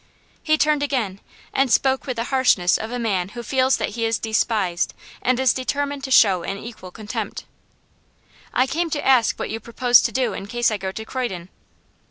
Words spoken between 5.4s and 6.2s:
determined to